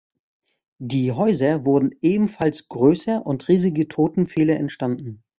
Die 0.79 1.11
Häuser 1.11 1.63
wurden 1.63 1.91
ebenfalls 2.01 2.67
größer 2.69 3.23
und 3.23 3.47
riesige 3.47 3.87
Totempfähle 3.87 4.55
entstanden. 4.55 5.21